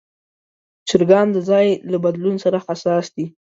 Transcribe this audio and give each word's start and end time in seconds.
چرګان 0.87 1.27
د 1.33 1.37
ځای 1.49 1.67
له 1.91 1.97
بدلون 2.03 2.35
سره 2.43 2.57
حساس 2.65 3.05
دي. 3.15 3.25